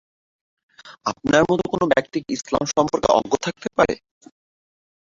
আপনার 1.05 1.41
মত 1.49 1.61
কোন 1.71 1.81
ব্যক্তি 1.93 2.17
কি 2.25 2.31
ইসলাম 2.33 2.63
সম্পর্কে 2.73 3.07
অজ্ঞ 3.17 3.31
থাকতে 3.45 3.67
পারে? 3.77 3.95